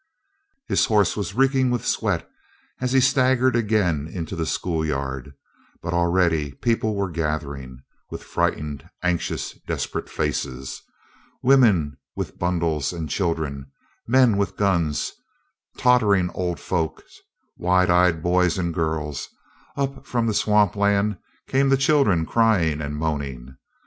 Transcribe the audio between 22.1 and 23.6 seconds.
crying and moaning.